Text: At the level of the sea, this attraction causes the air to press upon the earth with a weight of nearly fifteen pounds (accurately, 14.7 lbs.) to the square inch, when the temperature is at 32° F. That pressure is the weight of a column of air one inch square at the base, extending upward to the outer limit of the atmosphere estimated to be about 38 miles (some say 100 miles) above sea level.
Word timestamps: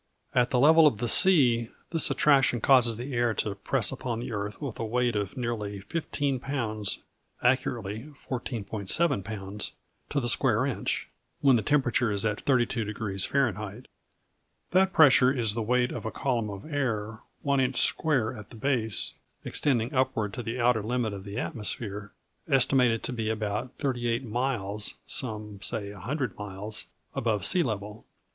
At 0.33 0.49
the 0.49 0.57
level 0.59 0.87
of 0.87 0.97
the 0.97 1.07
sea, 1.07 1.69
this 1.91 2.09
attraction 2.09 2.59
causes 2.59 2.97
the 2.97 3.13
air 3.13 3.35
to 3.35 3.53
press 3.53 3.91
upon 3.91 4.19
the 4.19 4.31
earth 4.31 4.59
with 4.59 4.79
a 4.79 4.83
weight 4.83 5.15
of 5.15 5.37
nearly 5.37 5.79
fifteen 5.81 6.39
pounds 6.39 6.97
(accurately, 7.43 8.05
14.7 8.15 8.65
lbs.) 9.21 9.73
to 10.09 10.19
the 10.19 10.27
square 10.27 10.65
inch, 10.65 11.07
when 11.41 11.55
the 11.55 11.61
temperature 11.61 12.11
is 12.11 12.25
at 12.25 12.43
32° 12.43 13.77
F. 13.77 13.83
That 14.71 14.91
pressure 14.91 15.31
is 15.31 15.53
the 15.53 15.61
weight 15.61 15.91
of 15.91 16.03
a 16.03 16.11
column 16.11 16.49
of 16.49 16.65
air 16.65 17.19
one 17.43 17.59
inch 17.59 17.79
square 17.79 18.35
at 18.35 18.49
the 18.49 18.55
base, 18.55 19.13
extending 19.45 19.93
upward 19.93 20.33
to 20.33 20.41
the 20.41 20.59
outer 20.59 20.81
limit 20.81 21.13
of 21.13 21.25
the 21.25 21.37
atmosphere 21.37 22.11
estimated 22.49 23.03
to 23.03 23.13
be 23.13 23.29
about 23.29 23.75
38 23.77 24.23
miles 24.25 24.95
(some 25.05 25.61
say 25.61 25.91
100 25.91 26.35
miles) 26.39 26.87
above 27.13 27.45
sea 27.45 27.61
level. 27.61 28.03